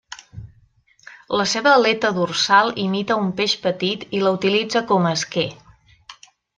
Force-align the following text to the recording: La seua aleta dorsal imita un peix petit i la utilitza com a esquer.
La 1.41 1.45
seua 1.51 1.73
aleta 1.81 2.11
dorsal 2.17 2.73
imita 2.87 3.19
un 3.27 3.31
peix 3.43 3.57
petit 3.69 4.09
i 4.21 4.25
la 4.27 4.35
utilitza 4.41 4.87
com 4.93 5.07
a 5.13 5.17
esquer. 5.21 5.49